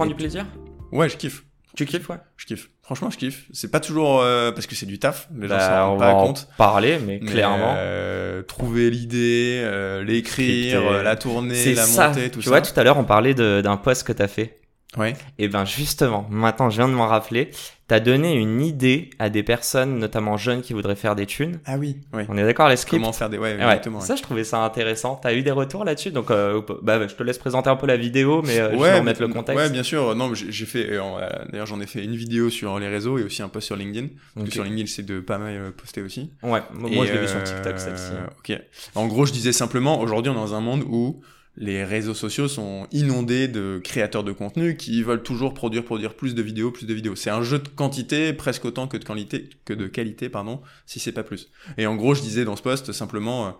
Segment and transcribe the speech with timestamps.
[0.00, 0.46] Prends du plaisir?
[0.92, 1.44] Ouais, je kiffe.
[1.76, 2.16] Tu kiffes, ouais?
[2.36, 2.68] Je kiffe.
[2.82, 3.44] Franchement, je kiffe.
[3.52, 5.28] C'est pas toujours euh, parce que c'est du taf.
[5.38, 6.48] Les gens s'en On rendent pas en compte.
[6.58, 7.74] parler, mais Mais, clairement.
[7.76, 12.08] euh, trouver l'idée, euh, l'écrire, la tourner, la ça.
[12.08, 12.50] monter, tout tu ça.
[12.50, 14.59] vois, tout à l'heure, on parlait d'un post que t'as fait.
[14.96, 15.14] Ouais.
[15.38, 17.50] Et ben justement, maintenant je viens de m'en rappeler,
[17.86, 21.60] t'as donné une idée à des personnes, notamment jeunes, qui voudraient faire des thunes.
[21.64, 21.98] Ah oui.
[22.12, 22.26] Ouais.
[22.28, 23.00] On est d'accord, les scripts?
[23.00, 24.00] Comment faire des ouais, Ouais, exactement.
[24.00, 24.04] ouais.
[24.04, 25.14] Ça, je trouvais ça intéressant.
[25.22, 26.10] T'as eu des retours là-dessus?
[26.10, 28.98] Donc, euh, bah, je te laisse présenter un peu la vidéo, mais euh, je vais
[28.98, 29.62] remettre le contexte.
[29.64, 30.14] Ouais, bien sûr.
[30.16, 30.90] Non, mais j'ai fait.
[30.90, 33.66] euh, euh, D'ailleurs, j'en ai fait une vidéo sur les réseaux et aussi un post
[33.66, 34.08] sur LinkedIn.
[34.34, 36.32] Parce que sur LinkedIn, c'est de pas mal poster aussi.
[36.42, 38.12] Ouais, moi Et, je l'ai vu sur TikTok celle-ci.
[38.40, 38.60] Ok.
[38.96, 41.20] En gros, je disais simplement, aujourd'hui, on est dans un monde où
[41.60, 46.34] les réseaux sociaux sont inondés de créateurs de contenu qui veulent toujours produire, produire plus
[46.34, 47.14] de vidéos, plus de vidéos.
[47.16, 50.98] C'est un jeu de quantité presque autant que de qualité, que de qualité, pardon, si
[51.00, 51.50] c'est pas plus.
[51.76, 53.50] Et en gros, je disais dans ce post simplement, euh,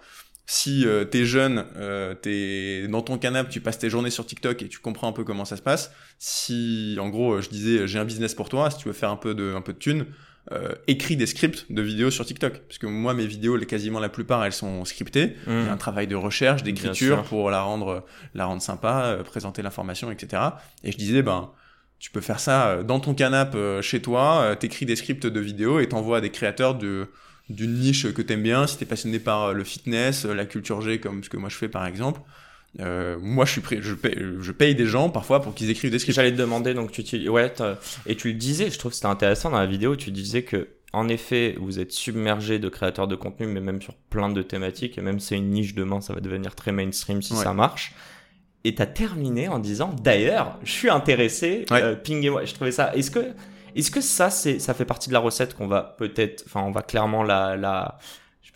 [0.47, 4.62] si euh, t'es jeune, euh, t'es dans ton canapé, tu passes tes journées sur TikTok
[4.62, 5.93] et tu comprends un peu comment ça se passe.
[6.19, 9.17] Si, en gros, je disais, j'ai un business pour toi, si tu veux faire un
[9.17, 10.06] peu de, un peu de thunes,
[10.53, 12.59] euh, écris des scripts de vidéos sur TikTok.
[12.67, 15.37] Parce que moi, mes vidéos, quasiment la plupart, elles sont scriptées.
[15.47, 15.79] Il y a un Mmh.
[15.79, 20.43] travail de recherche, d'écriture pour la rendre, la rendre sympa, euh, présenter l'information, etc.
[20.83, 21.51] Et je disais, ben,
[21.98, 25.41] tu peux faire ça euh, dans ton canapé euh, chez toi, t'écris des scripts de
[25.41, 27.09] vidéos et t'envoies à des créateurs de
[27.48, 31.25] d'une niche que t'aimes bien, si t'es passionné par le fitness, la culture G, comme
[31.25, 32.21] ce que moi je fais par exemple.
[32.78, 35.91] Euh, moi, je suis prêt, je paye, je paye des gens parfois pour qu'ils écrivent
[35.91, 36.14] des scripts.
[36.14, 37.53] J'allais te demander, donc tu ouais,
[38.06, 40.69] et tu le disais, je trouve que c'était intéressant dans la vidéo, tu disais que
[40.92, 44.98] en effet, vous êtes submergé de créateurs de contenu, mais même sur plein de thématiques,
[44.98, 47.42] et même si c'est une niche demain, ça va devenir très mainstream si Ouais.
[47.44, 47.92] ça marche.
[48.64, 51.82] Et t'as terminé en disant, d'ailleurs, je suis intéressé, Ouais.
[51.82, 52.44] euh, pinguez-moi.
[52.44, 52.94] Je trouvais ça.
[52.94, 53.20] Est-ce que,
[53.76, 56.70] est-ce que ça, c'est, ça fait partie de la recette qu'on va peut-être, enfin, on
[56.72, 57.98] va clairement la, la,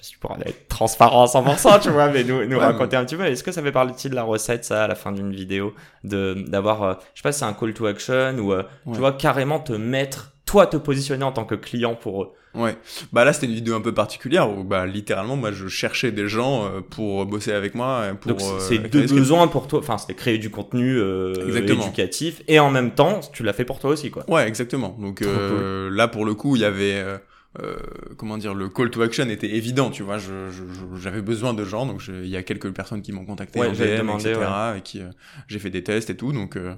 [0.04, 3.04] si tu pourras être transparent à 100%, tu vois, mais nous, nous Ouais, raconter un
[3.04, 3.24] petit peu.
[3.24, 6.34] Est-ce que ça fait partie de la recette, ça, à la fin d'une vidéo, de,
[6.46, 8.92] d'avoir, euh, je sais pas si c'est un call to action ou, euh, Ouais.
[8.92, 12.28] tu vois, carrément te mettre, toi, te positionner en tant que client pour eux?
[12.54, 12.76] Ouais.
[13.12, 16.28] Bah là, c'était une vidéo un peu particulière où, bah, littéralement, moi, je cherchais des
[16.28, 17.86] gens euh, pour bosser avec moi.
[18.02, 19.80] euh, Pour, Donc, euh, c'est créer deux besoins pour toi.
[19.80, 21.34] Enfin, c'est créer du contenu euh,
[21.66, 24.22] éducatif et en même temps, tu l'as fait pour toi aussi, quoi.
[24.30, 24.96] Ouais, exactement.
[25.00, 27.02] Donc euh, là, pour le coup, il y avait,
[27.62, 27.76] euh,
[28.16, 30.18] comment dire, le call to action était évident, tu vois.
[30.18, 33.24] Je, je- je- j'avais besoin de gens, donc il y a quelques personnes qui m'ont
[33.24, 34.46] contacté Ouais, en j'allais DM, demander, etc.
[34.78, 35.10] Et qui, euh,
[35.48, 36.56] j'ai fait des tests et tout, donc.
[36.56, 36.74] euh,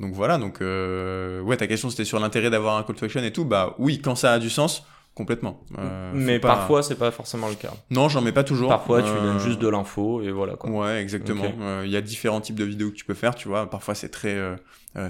[0.00, 3.22] donc voilà, donc euh, ouais, ta question c'était sur l'intérêt d'avoir un call to action
[3.22, 3.44] et tout.
[3.44, 4.84] Bah oui, quand ça a du sens,
[5.18, 5.60] complètement.
[5.78, 7.72] Euh, mais pas- parfois, c'est pas forcément le cas.
[7.90, 8.70] non, j'en mets pas toujours.
[8.70, 10.70] Parfois, tu Euh, donnes juste de l'info et voilà, quoi.
[10.70, 11.44] Ouais, exactement.
[11.60, 13.68] Euh, Il y a différents types de vidéos que tu peux faire, tu vois.
[13.68, 14.34] Parfois, c'est très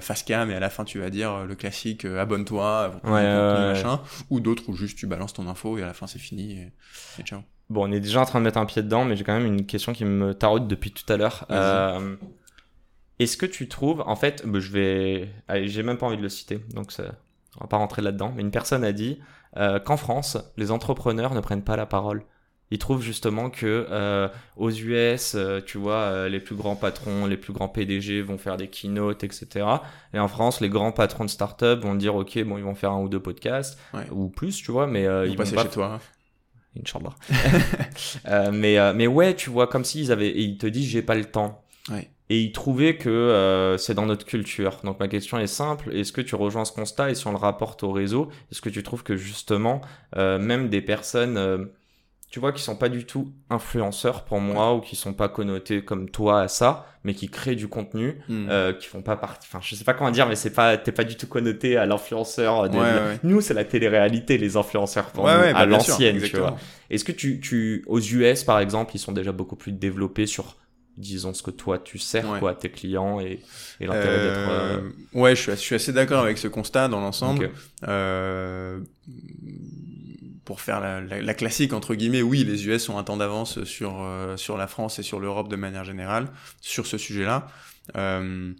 [0.01, 3.21] fast cam et à la fin, tu vas dire le classique abonne-toi, Ouais, ouais,
[3.69, 4.01] machin.
[4.29, 6.71] Ou d'autres où juste tu balances ton info et à la fin, c'est fini et,
[7.19, 7.39] et ciao.
[7.69, 9.45] Bon, on est déjà en train de mettre un pied dedans, mais j'ai quand même
[9.45, 11.45] une question qui me taraude depuis tout à l'heure.
[13.19, 15.29] Est-ce que tu trouves, en fait, bah, je vais,
[15.65, 17.03] j'ai même pas envie de le citer, donc ça,
[17.57, 18.31] on va pas rentrer là-dedans.
[18.35, 19.19] Mais une personne a dit
[19.57, 22.23] euh, qu'en France, les entrepreneurs ne prennent pas la parole.
[22.71, 27.35] Ils trouvent justement que euh, aux US, euh, tu vois, les plus grands patrons, les
[27.37, 29.65] plus grands PDG vont faire des keynotes, etc.
[30.13, 32.91] Et en France, les grands patrons de start-up vont dire, ok, bon, ils vont faire
[32.91, 34.07] un ou deux podcasts Ouais.
[34.11, 35.93] ou plus, tu vois, mais Ils ils passer vont pas chez toi.
[35.95, 35.99] hein.
[36.79, 37.15] Inch'Allah.
[38.51, 40.29] Mais, mais ouais, tu vois, comme s'ils avaient.
[40.29, 41.63] Et ils te disent, j'ai pas le temps.
[41.89, 42.11] Ouais.
[42.29, 44.77] Et ils trouvaient que euh, c'est dans notre culture.
[44.83, 47.11] Donc ma question est simple est-ce que tu rejoins ce constat?
[47.11, 49.81] Et si on le rapporte au réseau, est-ce que tu trouves que justement,
[50.15, 51.65] euh, même des personnes, euh,
[52.29, 55.83] tu vois, qui sont pas du tout influenceurs pour moi ou qui sont pas connotés
[55.83, 59.47] comme toi à ça, mais qui créent du contenu, euh, qui font pas partie.
[59.51, 61.87] Enfin, je sais pas comment dire, mais c'est pas, t'es pas du tout connoté à
[61.87, 62.61] l'influenceur.
[62.61, 63.19] Ouais, ouais.
[63.23, 66.55] Nous, c'est la télé-réalité, les influenceurs pour Ouais, nous, bah, à l'ancienne, tu vois.
[66.91, 70.55] Est-ce que tu, tu, aux US par exemple, ils sont déjà beaucoup plus développés sur,
[70.99, 72.39] disons, ce que toi tu sers, Ouais.
[72.39, 73.39] quoi, à tes clients et,
[73.79, 74.49] et l'intérêt d'être.
[74.49, 77.49] Euh, euh, Ouais, je suis, je suis assez d'accord avec ce constat dans l'ensemble.
[77.87, 78.79] Euh,
[80.45, 83.63] pour faire la, la- la classique entre guillemets, oui, les US ont un temps d'avance
[83.65, 86.27] sur euh, sur la France et sur l'Europe de manière générale
[86.61, 87.47] sur ce sujet-là.
[87.95, 88.51] Euh,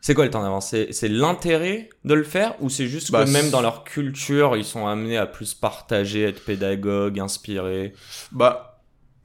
[0.00, 0.74] C'est quoi le temps d'avance?
[0.90, 4.56] C'est l'intérêt de le faire ou c'est juste Bah, que même c'est- dans leur culture,
[4.56, 7.92] ils sont amenés à plus partager, être pédagogues, inspirés?
[8.30, 8.71] Bah,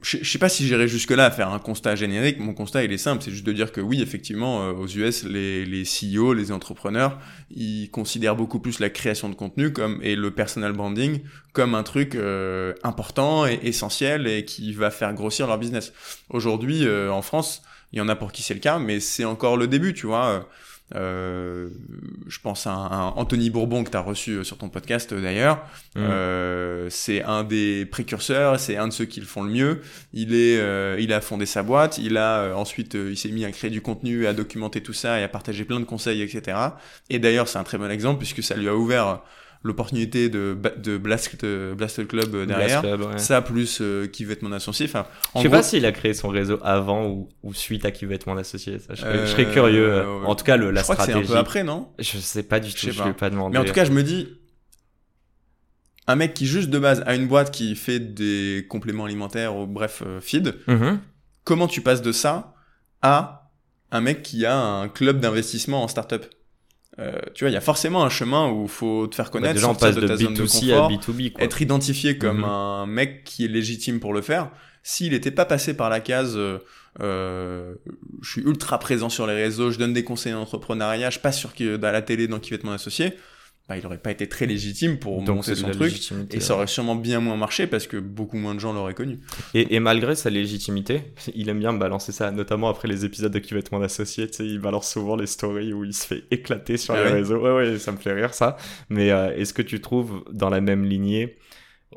[0.00, 2.38] je je sais pas si j'irai jusque-là à faire un constat générique.
[2.38, 3.22] Mon constat, il est simple.
[3.22, 7.18] C'est juste de dire que oui, effectivement, euh, aux US, les, les CEO, les entrepreneurs,
[7.50, 11.20] ils considèrent beaucoup plus la création de contenu comme, et le personal branding
[11.52, 15.92] comme un truc euh, important et essentiel et qui va faire grossir leur business.
[16.30, 17.62] Aujourd'hui, euh, en France,
[17.92, 20.06] il y en a pour qui c'est le cas, mais c'est encore le début, tu
[20.06, 20.46] vois.
[20.94, 21.68] Euh,
[22.28, 25.12] je pense à un, un Anthony Bourbon que tu as reçu euh, sur ton podcast
[25.12, 25.56] euh, d'ailleurs.
[25.94, 26.00] Mm.
[26.00, 29.82] Euh, c'est un des précurseurs, c'est un de ceux qui le font le mieux.
[30.14, 33.44] Il est, euh, il a fondé sa boîte, il a euh, ensuite, il s'est mis
[33.44, 36.56] à créer du contenu, à documenter tout ça et à partager plein de conseils, etc.
[37.10, 39.22] Et d'ailleurs, c'est un très bon exemple puisque ça lui a ouvert
[39.62, 42.80] l'opportunité de, de Blast, de Blast Club euh, derrière.
[42.82, 43.18] Blast Club, ouais.
[43.18, 44.86] Ça plus euh, qui veut être mon associé.
[44.86, 47.84] Enfin, en Je sais gros, pas s'il a créé son réseau avant ou, ou suite
[47.84, 48.78] à qui veut être mon associé.
[48.78, 49.92] Ça, je, serais, je Euh, serais curieux.
[49.92, 50.22] euh.
[50.24, 51.32] En tout cas, le, la je crois que c'est stratégie.
[51.32, 51.88] un peu après, non?
[51.98, 52.86] Je sais pas du Je tout.
[52.86, 53.04] sais Je pas.
[53.04, 53.52] lui ai pas demandé.
[53.54, 54.28] Mais en tout cas, je me dis,
[56.06, 59.66] un mec qui juste de base a une boîte qui fait des compléments alimentaires ou
[59.66, 61.00] bref feed, Mhm.
[61.44, 62.54] comment tu passes de ça
[63.02, 63.50] à
[63.90, 66.24] un mec qui a un club d'investissement en startup?
[66.98, 69.30] Euh, Tu vois, il y a forcément un chemin où il faut te faire Bah,
[69.32, 71.32] connaître, déjà, on sortir passe de de ta zone de B2C confort, à B2B.
[71.32, 71.44] Quoi.
[71.44, 72.44] être identifié comme Mhm.
[72.44, 74.50] un mec qui est légitime pour le faire.
[74.82, 76.58] S'il n'était pas passé par la case, euh,
[77.00, 77.74] euh,
[78.22, 81.38] je suis ultra présent sur les réseaux, je donne des conseils en entrepreneuriat, je passe
[81.38, 83.12] sur qui, à la télé dans qui va être mon associé,
[83.68, 86.10] bah, il aurait pas été très légitime pour monter son truc.
[86.30, 89.20] Et ça aurait sûrement bien moins marché parce que beaucoup moins de gens l'auraient connu.
[89.52, 91.02] Et, et malgré sa légitimité,
[91.34, 93.82] il aime bien me balancer ça, notamment après les épisodes de Qui va être mon
[93.82, 97.12] associé, il balance souvent les stories où il se fait éclater sur Ah les ouais
[97.18, 97.38] réseaux.
[97.38, 98.56] Ouais, ouais, ça me fait rire ça.
[98.88, 101.36] Mais euh, est-ce que tu trouves dans la même lignée,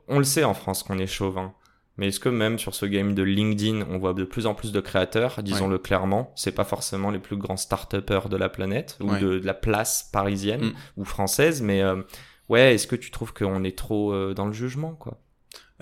[0.07, 1.53] on le sait en France qu'on est chauvin,
[1.97, 4.71] mais est-ce que même sur ce game de LinkedIn, on voit de plus en plus
[4.71, 9.11] de créateurs, disons-le clairement, c'est pas forcément les plus grands start-upers de la planète ou
[9.11, 9.19] Ouais.
[9.19, 10.73] de, de la place parisienne Mm.
[10.97, 12.01] ou française, mais euh,
[12.49, 15.19] ouais, est-ce que tu trouves qu'on est trop euh, dans le jugement, quoi?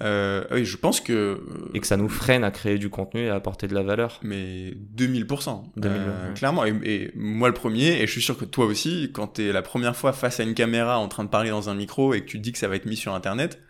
[0.02, 1.12] Euh, oui, je pense que.
[1.14, 1.38] euh,
[1.74, 4.20] et que ça nous freine à créer du contenu et à apporter de la valeur.
[4.24, 5.64] Mais 2000%.
[5.76, 6.34] 2000, euh, ouais.
[6.36, 6.66] Clairement.
[6.66, 9.62] Et, et moi le premier, et je suis sûr que toi aussi, quand t'es la
[9.62, 12.26] première fois face à une caméra en train de parler dans un micro et que
[12.28, 13.62] tu te dis que ça va être mis sur Internet,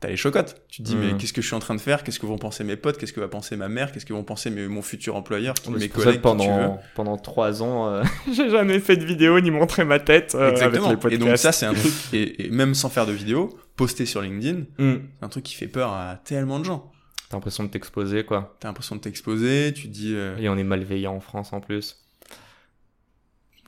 [0.00, 0.62] t'as les chocottes.
[0.68, 2.04] Tu te dis, mais qu'est-ce que je suis en train de faire?
[2.04, 2.98] Qu'est-ce que vont penser mes potes?
[2.98, 3.90] Qu'est-ce que va penser ma mère?
[3.92, 5.54] Qu'est-ce que vont penser mes- mon futur employeur?
[5.54, 8.02] Qui, Mes collègues qui tu veux pendant, pendant trois ans, euh,
[8.32, 10.88] j'ai jamais fait de vidéo ni montré ma tête euh, Exactement.
[10.88, 13.58] avec les Et donc ça, c'est un truc, et, et même sans faire de vidéo,
[13.76, 14.98] poster sur LinkedIn, Hmm.
[15.18, 16.90] c'est un truc qui fait peur à tellement de gens.
[17.30, 18.56] T'as l'impression de t'exposer, quoi.
[18.60, 20.14] T'as l'impression de t'exposer, tu te dis...
[20.14, 21.96] euh, Et on est malveillant en France en plus.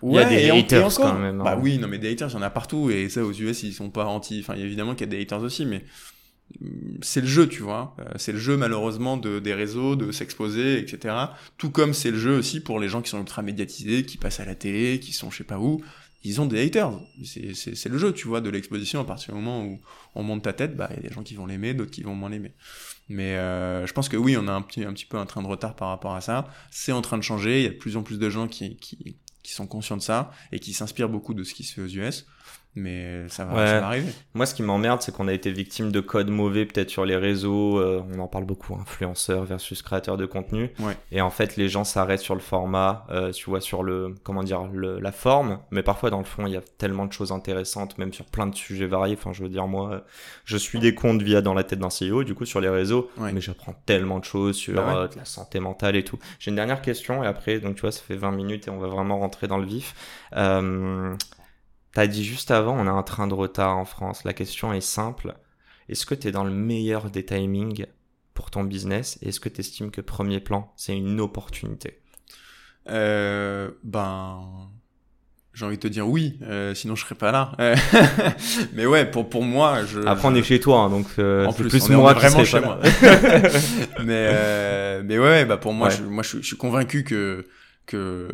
[0.02, 1.12] Ouais, Il y a des haters encore.
[1.12, 1.44] quand même, hein.
[1.44, 3.62] Bah oui, non mais des haters, il y en a partout et ça aux US
[3.64, 4.40] ils sont pas anti.
[4.42, 5.84] Enfin évidemment qu'il y a des haters aussi, mais
[7.02, 7.94] c'est le jeu, tu vois.
[8.00, 11.14] Euh, C'est le jeu malheureusement de des réseaux, de s'exposer, etc.
[11.58, 14.41] Tout comme c'est le jeu aussi pour les gens qui sont ultra médiatisés, qui passent
[14.41, 15.81] à la télé, qui sont je sais pas où.
[16.23, 16.93] Ils ont des haters.
[17.25, 19.00] C'est- le jeu, tu vois, de l'exposition.
[19.00, 19.81] À partir du moment où
[20.14, 22.02] on monte ta tête, bah il y a des gens qui vont l'aimer, d'autres qui
[22.02, 22.52] vont moins l'aimer.
[23.08, 25.43] Mais euh, je pense que oui, on a un petit, un petit peu un train
[25.43, 26.47] de retard par rapport à ça.
[26.70, 27.61] C'est en train de changer.
[27.61, 28.76] Il y a de plus en plus de gens qui,
[29.42, 31.87] qui sont conscients de ça et qui s'inspirent beaucoup de ce qui se fait aux
[31.88, 32.26] US.
[32.76, 33.66] Mais ça va, Ouais.
[33.66, 34.12] ça va arriver.
[34.32, 37.16] Moi, ce qui m'emmerde, c'est qu'on a été victime de codes mauvais, peut-être sur les
[37.16, 37.81] réseaux.
[37.81, 40.70] euh, on en parle beaucoup, influenceurs versus créateurs de contenu.
[40.78, 40.96] Ouais.
[41.10, 44.44] Et en fait, les gens s'arrêtent sur le format, euh, tu vois, sur le, comment
[44.44, 45.58] dire, le, la forme.
[45.72, 48.46] Mais parfois, dans le fond, il y a tellement de choses intéressantes, même sur plein
[48.46, 49.16] de sujets variés.
[49.19, 50.04] Enfin, je veux dire, moi,
[50.44, 53.11] je suis des comptes via dans la tête d'un CEO, du coup, sur les réseaux.
[53.18, 53.32] Ouais.
[53.32, 56.20] Mais j'apprends tellement de choses sur Bah euh, de la santé mentale et tout.
[56.38, 58.78] J'ai une dernière question et après, donc tu vois, ça fait 20 minutes et on
[58.78, 59.94] va vraiment rentrer dans le vif.
[60.37, 61.14] Euh,
[61.92, 64.22] T'as dit juste avant, on a un train de retard en France.
[64.25, 65.34] La question est simple.
[65.88, 67.87] Est-ce que tu es dans le meilleur des timings
[68.32, 72.00] pour ton business et est-ce que tu estimes que premier plan, c'est une opportunité?
[72.88, 74.40] Euh, ben,
[75.52, 77.52] j'ai envie de te dire oui, euh, sinon je serais pas là.
[77.58, 77.75] Euh,
[78.72, 80.00] mais ouais, pour, pour moi, je.
[80.06, 82.44] Après, on est chez toi, hein, donc euh, En plus, plus, on moi est vraiment
[82.44, 82.78] chez moi.
[84.04, 85.94] mais euh, mais ouais, bah pour moi, Ouais.
[85.96, 87.46] je, moi je suis convaincu que
[87.90, 88.28] que euh,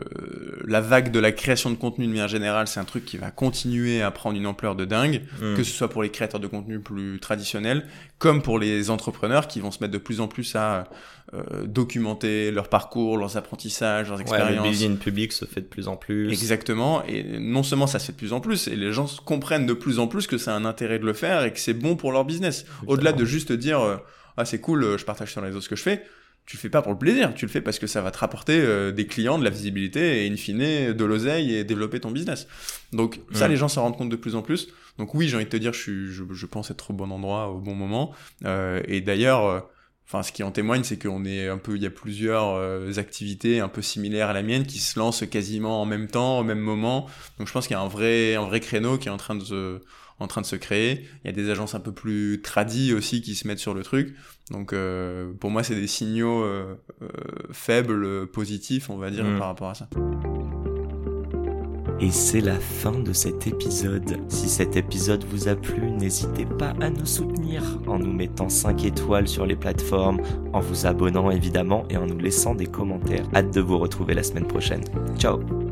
[0.67, 3.31] la vague de la création de contenu de manière générale, c'est un truc qui va
[3.31, 5.55] continuer à prendre une ampleur de dingue, Hmm.
[5.57, 7.87] que ce soit pour les créateurs de contenu plus traditionnels,
[8.19, 10.89] comme pour les entrepreneurs qui vont se mettre de plus en plus à
[11.35, 14.69] euh, documenter leur parcours, leurs apprentissages, leurs Ouais, le expériences.
[14.69, 16.31] building public se fait de plus en plus.
[16.31, 19.67] Exactement, et non seulement ça se fait de plus en plus, et les gens comprennent
[19.67, 21.97] de plus en plus que c'est un intérêt de le faire et que c'est bon
[21.97, 22.65] pour leur business.
[22.87, 23.97] Au-delà de juste dire euh,
[24.37, 26.03] ah c'est cool, je partage sur les réseaux ce que je fais,
[26.47, 28.19] tu le fais pas pour le plaisir, tu le fais parce que ça va te
[28.19, 32.13] rapporter euh, des clients, de la visibilité et in fine de l'oseille et développer ton
[32.13, 32.47] business.
[32.93, 34.69] Donc ça les gens s'en rendent compte de plus en plus.
[34.99, 37.11] Donc oui j'ai envie de te dire je suis, je, je pense être au bon
[37.11, 38.15] endroit au bon moment.
[38.45, 39.61] Euh, et d'ailleurs euh,
[40.09, 42.93] Enfin, ce qui en témoigne, c'est qu'on est un peu, il y a plusieurs euh,
[42.99, 46.45] activités un peu similaires à la mienne qui se lancent quasiment en même temps, au
[46.45, 47.09] même moment.
[47.39, 49.35] Donc, je pense qu'il y a un vrai, un vrai créneau qui est en train
[49.35, 49.81] de se,
[50.19, 51.05] en train de se créer.
[51.25, 53.83] Il y a des agences un peu plus tradies aussi qui se mettent sur le
[53.83, 54.15] truc.
[54.51, 56.75] Donc, euh, pour moi, c'est des signaux euh,
[57.53, 59.39] faibles, positifs, on va dire, Mm.
[59.39, 59.89] par rapport à ça.
[61.99, 64.19] Et c'est la fin de cet épisode.
[64.29, 68.85] Si cet épisode vous a plu, n'hésitez pas à nous soutenir en nous mettant 5
[68.85, 70.21] étoiles sur les plateformes,
[70.53, 73.25] en vous abonnant évidemment et en nous laissant des commentaires.
[73.35, 74.85] Hâte de vous retrouver la semaine prochaine.
[75.19, 75.66] Ciao